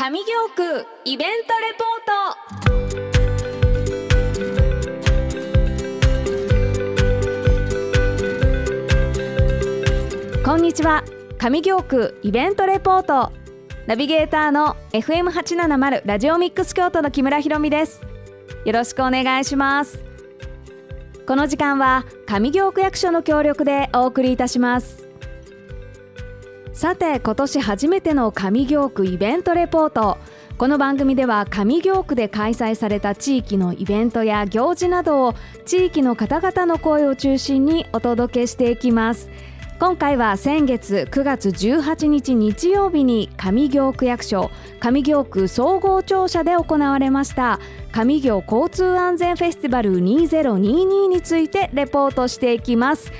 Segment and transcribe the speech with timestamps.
[0.00, 0.22] 上京
[0.54, 1.88] 区イベントレポー
[10.36, 10.44] ト。
[10.44, 11.02] こんにちは。
[11.38, 13.32] 上京区イベントレポート。
[13.88, 18.00] ナビゲーターの FM870 ラジオミックス京都の木村ひろみです。
[18.64, 19.98] よろしくお願いします。
[21.26, 24.97] この時間は上京区役所の協力でお送りいたします。
[26.78, 30.16] さて今年初めての上京区イベントレポート。
[30.58, 35.34] この番組では上京区で開催された地域のイベントや行事などを
[35.66, 39.28] 地域の方々の声を中心にお届けしていきます。
[39.80, 47.58] 今回は先月9月18日日曜日に上京区役所上京区総合庁舎で行われました
[47.90, 53.10] 上京交通安全フェスティバル2022についてレポートしていきます。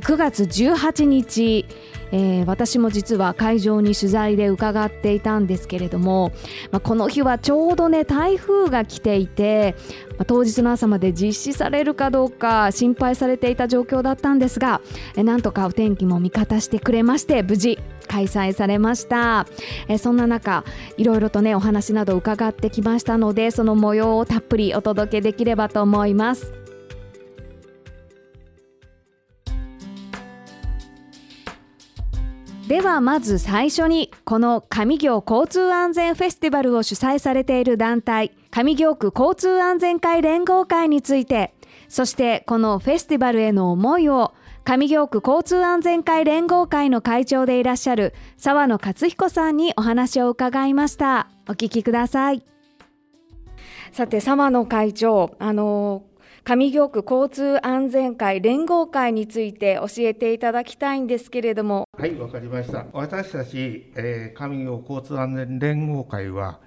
[0.00, 1.66] 9月18日
[2.12, 6.32] えー、私も実は会場に取材で伺っていたんですけれども、
[6.70, 9.74] まあ、この日はちょうどね台風が来ていて、
[10.10, 14.80] まあ、当日の朝まで実施されるかどうか心配されていた状況だったんですが、
[15.16, 17.78] えー、なんとかお天気も味方してくれまして無事
[18.08, 19.46] 開催されました、
[19.88, 20.64] えー、そんな中
[20.96, 26.67] いろいろとねお話など伺ってきましたのでその模様をたっぷりお届けできればと思います。
[32.68, 41.54] ではまず最初にこの上京交通安全フェスティバルを主催されている団体上京区交通安全会連合会について
[41.88, 51.28] そしてこのフェスティバルへの思いを上京区交通安全会連合会の会長でいらっしゃる沢野克彦さんにお話を伺いました。
[51.48, 52.42] お聞きください。
[53.92, 56.02] さて沢野会長あの
[56.48, 61.84] 上京区交通安全会連合会について教えていただきたいんですけれども。
[61.92, 62.86] はいわかりました。
[62.94, 66.58] 私たち、えー、上京交通安全連合会は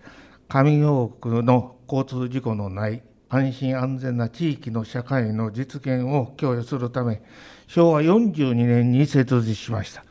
[0.49, 7.23] 上京区の交通事故のない安心安全な地域の社会の実現を供与するため
[7.65, 10.05] 昭和42年に設立しました、は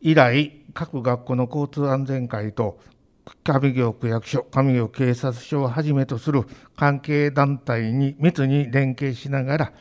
[0.00, 2.80] い、以来各学校の交通安全会と
[3.42, 6.42] 上京区役所、上京警察署をはじめとする
[6.76, 9.72] 関係団体に密に連携しながら、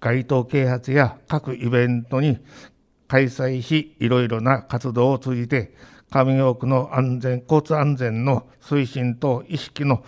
[0.00, 2.38] 街頭啓発や各イベントに
[3.08, 5.74] 開催し、いろいろな活動を通じて、
[6.10, 10.04] 上京区の安全、交通安全の推進と意識の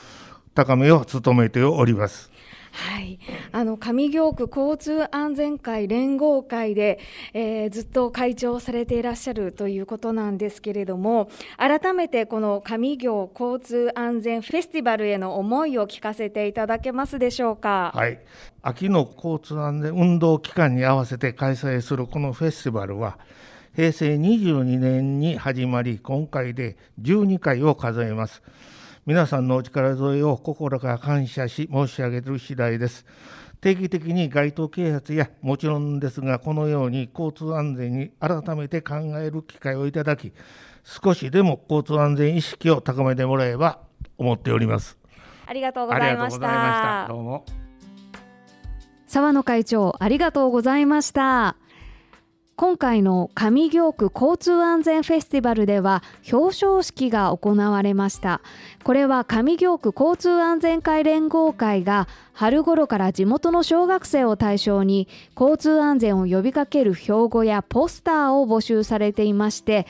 [0.55, 2.34] 高めを努めております。
[2.75, 3.21] はい、
[3.53, 6.99] あの上京区交通安全会連合会で、
[7.33, 17.93] えー、ずっと会長されていらっしゃるということなんですけれども改めてこの上京交通安全フェスティバルへの思いを聞かせていただけますでしょうか？
[17.95, 18.19] はい
[18.63, 23.19] 秋の交通安全運動期間に合わせて開催するこのフェスティバルは
[23.77, 28.43] 平成22年に始まり今回で12回を数えます。
[29.07, 33.05] 皆さんのお力添えを心から感謝し申し上げる次第です。
[33.61, 40.33] 定期的に街頭啓発やもちろんですがこのように交通安全に改めて考える機会をいただき
[40.83, 43.81] 少しでも交通安全意識を高めてもらえば
[44.17, 44.99] 思っております。
[45.47, 47.07] ありがとうございました。
[47.09, 47.45] どうも。
[49.07, 51.57] 沢野会長ありがとうございました
[52.57, 58.43] 今回の上京区交通安全フェスティバルでは表彰式が行われました
[58.85, 69.89] これは上京区交通安全会連合会が春頃から地元の小学生を対象に交通安全を呼びかける標語やポスターを募集されていまして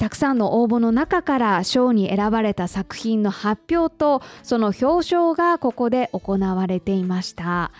[0.00, 4.84] たくさんの応募の中から賞に選ばれた作品の発表とその表
[5.14, 7.70] 彰がここで行われていました。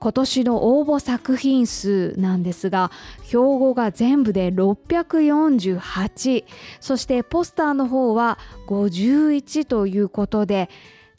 [0.00, 2.90] 今年の応募作品数なんですが
[3.24, 6.44] 標語が全部で648
[6.80, 8.38] そしてポスターの方は
[8.68, 10.70] 51ということで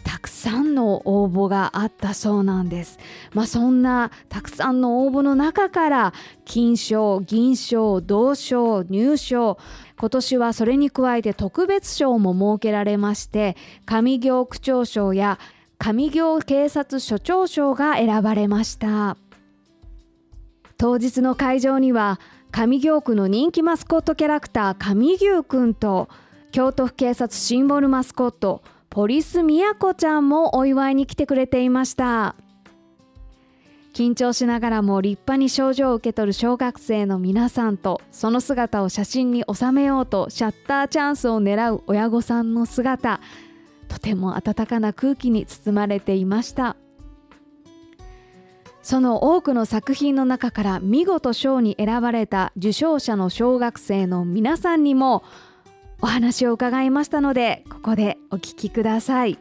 [0.04, 3.00] たくさんの応募があったそうなんです。
[3.34, 6.14] まあ、そんなたくさんの応募の中から
[6.46, 9.58] 金賞、銀賞、銅賞、入賞
[10.00, 15.38] 今年はそれに加えて特別賞も設けられまして上京区長賞や
[15.80, 19.16] 上京警察署長賞が選ばれました。
[20.78, 22.20] 当日の会場には
[22.52, 26.10] 上京区の人気マスコットキャラクター上牛くんと
[26.52, 32.36] 京都府警察シンボルマスコットポリスみやこちゃんもお祝いに来てくれていました。
[33.94, 43.22] 緊張しながらも立派に賞状を受け取る小学生の皆さんとその姿を写真に収めようとシャッターチャンスを狙う親御さんの姿。
[43.90, 46.78] とても温かな空気に包まれていました。
[48.82, 55.24] その多くの作品の中から見事賞に選ばれた受賞者の小学生の皆さんにも
[56.02, 59.38] お話を伺いましたのでここでお聞きください。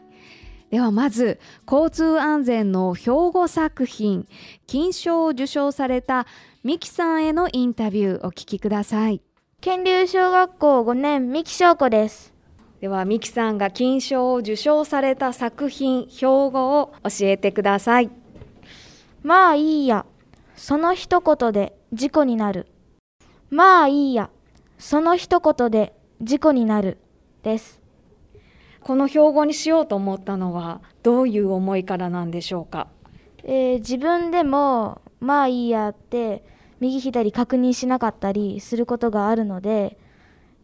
[0.69, 4.27] ではまず交通安全の標語作品
[4.67, 6.27] 金賞を受賞された
[6.63, 9.21] ミキさんへのインタビューお聞きください。
[9.61, 12.38] 県立小学校5年三木翔子です。
[12.81, 18.09] ではミキさんが金賞を受賞された作品標語を教えてください。
[19.21, 20.05] まあいいや。
[20.55, 22.67] その一言で事故になる。
[23.49, 24.29] まあいいや。
[24.77, 26.97] その一言で事故になる。
[27.43, 27.79] です。
[28.81, 32.87] この標語にしようと思ったのはどういう思いからなんでしょうか、
[33.43, 36.43] えー、自分でもまあいいやって
[36.79, 39.97] 右左確認しなかったりすることがあるので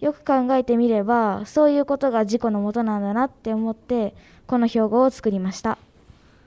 [0.01, 4.13] よく考えてみればそういうことが事故のもとなんだなって思って
[4.45, 5.77] この標語を作りました。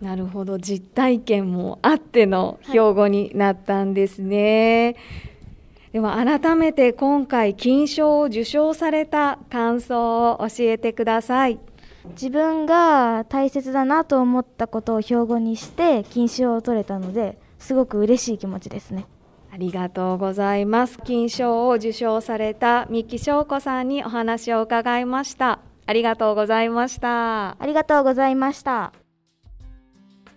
[0.01, 0.59] なるほど。
[0.59, 5.01] 実体験もあっての標語になったんですね、は
[5.91, 11.59] い、では改めて今回金賞を受賞された感想を教えてください。
[12.11, 19.05] 自分が大切だなと思ったことを標語にして金賞を取れたのですごく嬉しい気持ちですね。
[19.05, 19.18] あ
[19.59, 20.99] りがとうございます。
[21.05, 25.61] 金賞を受賞された三木翔子さんにお話を伺いました。
[25.87, 27.61] ありがとうございました。
[27.61, 28.93] ありがとうございました。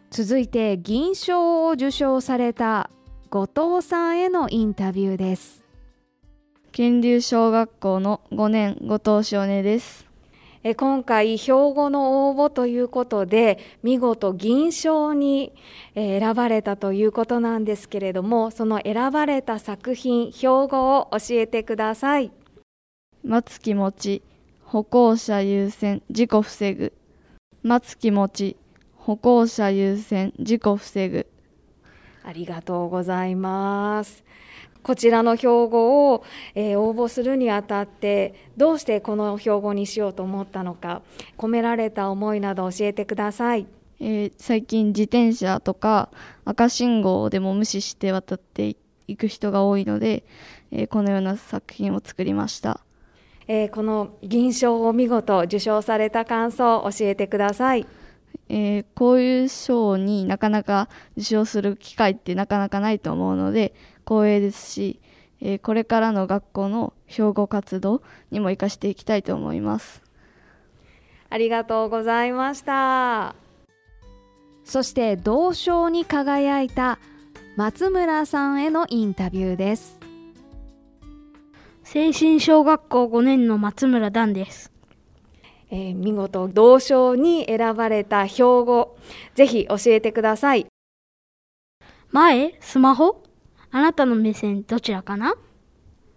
[0.10, 2.90] 続いて銀賞を受賞された
[3.30, 5.62] 後藤さんへのインタビューです。
[6.72, 10.11] 県立小学校の5年後藤少年です
[10.64, 15.54] え今回標語の応募ということで見事銀賞に
[15.96, 22.32] 選ばれたということなんですけれどもその選ばれた作品標語を教えてください。
[23.24, 24.22] 待つ気持ち
[24.64, 26.94] 歩行者優先事故防ぐ。
[27.64, 28.58] 待つ気持ち
[28.96, 31.28] 歩行者優先事故防ぐ。
[32.24, 34.24] ありがとうございます
[34.84, 36.24] こちらの標語を、
[36.56, 41.02] えー、応募するにあたってどうしてこの標語にしようと思ったのか
[41.38, 43.68] 込められた思いなど教えてください、
[44.00, 46.10] えー、最近自転車とか
[46.46, 48.76] 赤信号でも無視して渡って
[49.08, 50.24] いく人が多いので、
[50.72, 52.82] えー、このような作品を作りました、
[53.48, 57.86] えこの銀賞を見事受賞された感想を教えてください。
[58.54, 63.74] えー、こういう賞になかなか受賞する機会ってなかなかないと思うので
[64.06, 65.00] 光栄ですし、
[65.42, 70.02] えー、これからの学校の標語活動にも生かしていきたいと思います。
[71.30, 73.36] ありがとうございました。
[74.64, 77.00] そして同賞に輝いた
[77.58, 80.00] 松村さんへのインタビューです。
[81.84, 84.72] 精神小学校5年の松村段です。
[85.72, 88.98] えー、見事同賞に選ばれた標語
[89.36, 90.68] ぜひ教えてください。
[92.12, 93.24] 前スマホ？
[93.74, 95.36] あなたの目線どちらかな？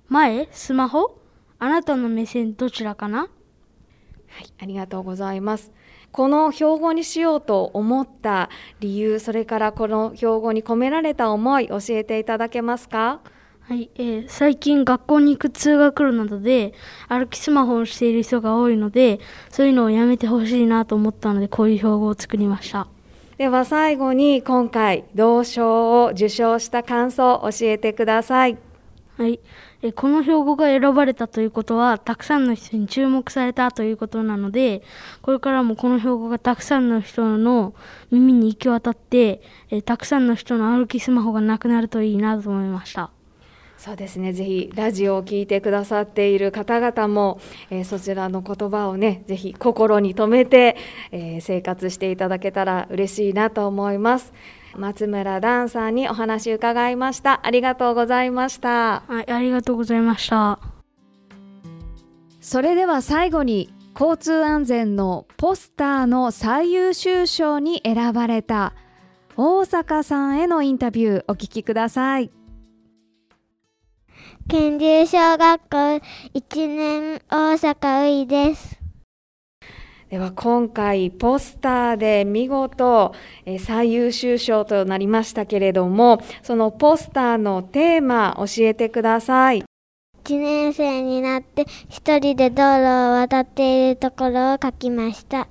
[0.08, 0.48] 前？
[0.50, 1.20] スマホ？
[1.60, 3.20] あなたの目線どちらかな？
[3.20, 5.72] はいありがとうございます。
[6.10, 13.20] この標語にしようと思った理由それからこの標語に込められた思い教えていただけますか？
[13.60, 16.74] はい、えー、最近学校に行く通学路などで
[17.08, 22.88] 歩きスマホをしている人が多いのでそういうのをやめてほしいなと思ったのでこういう標語を作りました
[23.36, 28.56] では最後に今回同賞を受賞した感想を教えてください。
[29.16, 29.38] はい、
[29.82, 34.82] えこの標語が選ばれたということはたくさんの人に注目されたということなので
[35.22, 37.74] これからもこの標語がたくさんの人の
[38.10, 43.10] 耳に行き渡ってえたくさんの人の歩きスマホがなくなるといいなと思いました。
[43.76, 44.32] そうですね。
[44.32, 47.40] ぜひラジオを聴いてくださっている方々も、
[47.70, 50.76] えー、そちらの言葉をねぜひ心に留めて、
[51.10, 54.32] えー、生活していただけたら嬉しいなと思います。
[54.76, 57.40] 松村ダンさんにお話伺いました。
[57.44, 59.02] ありがとうございました。
[59.06, 60.58] はいありがとうございました。
[62.40, 68.74] それでは最後に交通安全のポスターの最優秀賞に選ばれた
[69.36, 72.30] 大阪さんへのインタビューお聞きください。
[74.48, 75.76] 県立小学校
[76.34, 78.78] 1年大阪ういです。
[80.10, 83.14] では今回ポスターで見事
[83.58, 89.64] 最優秀賞となりましたけれどもそのポスターのテーマ教えてください。
[90.24, 95.48] 1年生になって一人で道路を渡っているところを書きました。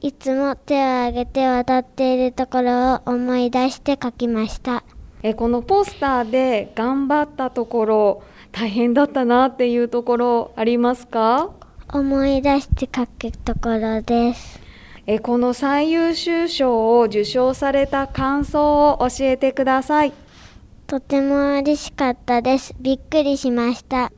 [0.00, 4.82] いつも手を挙げて渡っているところを思い出して書きました
[5.22, 11.50] えこのポスターで頑張ったところ大変だったなっていうところありますか？
[11.92, 14.60] 思い出して書くところです。
[15.06, 20.12] えこの最優秀賞を受賞された感想を教えてください。
[20.86, 22.74] とても嬉しかったです。
[22.80, 24.12] びっくりしました。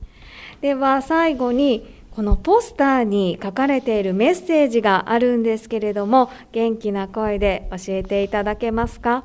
[0.60, 9.24] では最後にこのポスターに書かれているメッセージがあるんですけれども元気な声で教えていただけますか？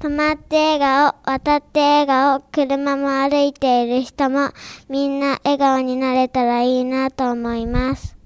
[0.00, 4.48] 止まって笑顔、渡って笑顔、車も歩いている人も
[4.88, 8.16] みんな笑顔になれたらいいなと思います。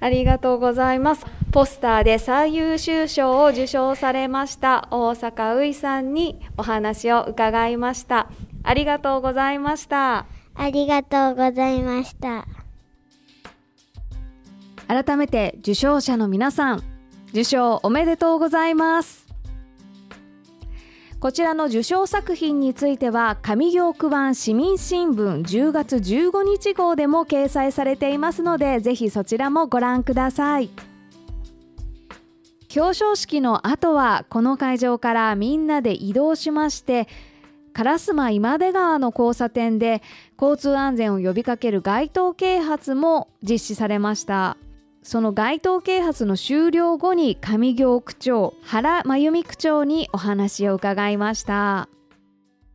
[0.00, 1.26] ありがとうございます。
[1.52, 8.30] ポスターで最優秀賞を受賞されました大阪ういさんにお話を伺いました。
[8.62, 10.24] ありがとうございました。
[10.54, 12.46] ありがとうございました。
[14.88, 16.82] 改めて受賞者の皆さん、
[17.28, 19.25] 受賞おめでとうございます。
[21.26, 30.70] こちらの受賞作品については上京区版市民新聞10月15日号でも掲載されていますのでぜひそちらもご覧ください。
[32.76, 37.08] 表彰式の後はこの会場からみんなで移動しまして
[37.74, 40.02] 烏丸今出川の交差点で
[40.40, 44.56] 交通安全を呼びかける街頭啓発も実施されました。
[45.08, 51.88] その街頭啓発の終了後に上京区長原真由美区長にお話を伺いました。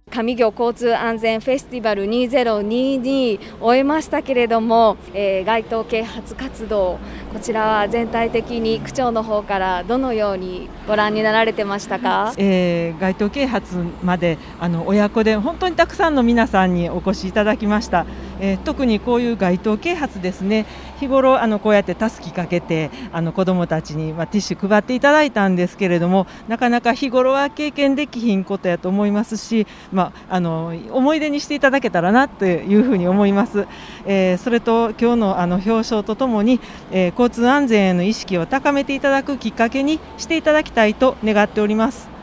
[0.10, 7.00] 上京交通安全フェスティバル2022終えましたけれども、えー街頭啓発活動
[7.34, 12.34] こちらは全体的に区長の方からどのようにご覧になられてましたか？
[12.38, 18.06] えー街頭啓発まであの親子で本当にたくさんの皆さんにお越しいただきました、
[18.42, 20.66] えー特にこういう街頭啓発ですね
[21.00, 33.68] 日頃あのこうやってたすきかけてあの子どもたちに、まあ、ティッシュ配っていただいたんですけれどもなかなか日頃は経験できひんことやと思いますし、まあ、あの思い出にしていただけたらなというふうに思います、
[34.06, 36.60] えーそれと今日のあの表彰とともに、
[36.92, 42.21] えー交通安全への意識を高めていただくきっかけにしていただきたいと願っております。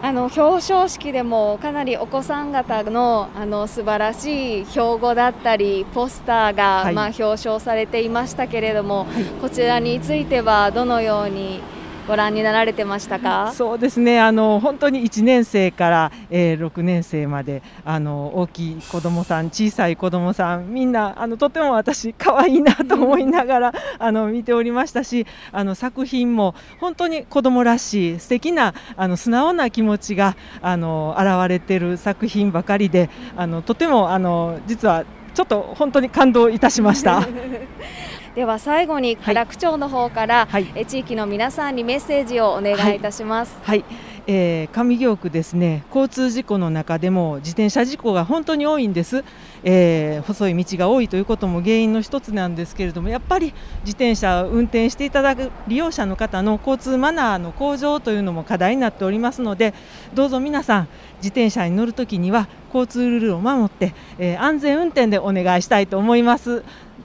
[0.00, 6.94] はい、あの表彰式でもかなりお子さん方のあの素晴らしい標語だったりポスターが、はい。
[6.94, 9.06] まあ、表彰されていましたけれども、
[9.40, 11.60] こちらについてはどのように
[12.08, 13.52] ご覧になられてましたか？
[13.54, 14.18] そうですね。
[14.18, 37.22] あの本当に1年生から、えー6年生まであの大きい子どもさん小さい子どもさんみんなあのとても私可愛いなと思いながらあの見ておりましたしあの作品も本当に子どもらしい素敵なあの素直な気持ちがあの現れている作品ばかりであのとてもあの実はちょっと本当に感動いたしました。
[38.34, 40.70] では最後に原区長の方から、はい。
[40.74, 43.58] え地域の皆さんにメッセージをお願いいたします。
[43.62, 43.84] はい、
[44.26, 45.84] えー上京区ですね。
[45.88, 49.24] 交通事故の中でも自転車事故が本当に多いんです、
[49.64, 59.74] えー細い道が多いということも原因の一つなんですけれどもやっぱり自転車を運転していただく利用者の方の交通マナーの向上というのも課題になっておりますので
[60.14, 66.62] どうぞ皆さん自転車に乗るときには交通ルールを守って、えー安全運転でお願いしたいと思います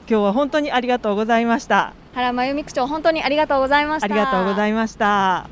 [0.10, 1.94] 今日は本当にありがとうございました。
[2.14, 4.06] 原真由美区長本当にありがとうございました。
[4.06, 5.50] ありがとうございました。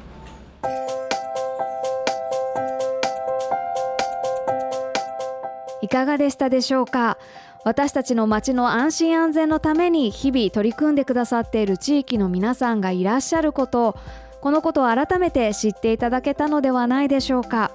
[5.81, 7.17] いかがでしたでしょうか？
[7.63, 13.95] 私たちの街の安心安全のために日々取り組んでくださっている地域の皆さんがいらっしゃること
[14.41, 17.71] このことを改めて知っていただけたのではないでしょうか？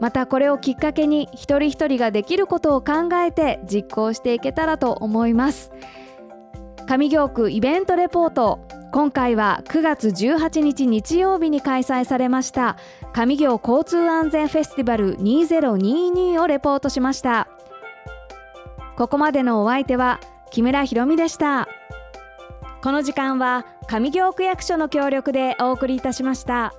[0.00, 5.72] またこれをきっかけに一人一人ができることを考えて実行していけたらと思います
[6.88, 8.60] 上京区イベントレポート。
[8.92, 12.78] 今回は9月18日日曜日に開催されました。
[13.12, 17.46] 上京交通安全フェスティバル2022をレポートしました。
[18.96, 20.18] ここまでのお相手は
[20.50, 21.68] 木村ひろみでした。
[22.82, 26.72] この時間は上京区役所の協力でお送りいたしました。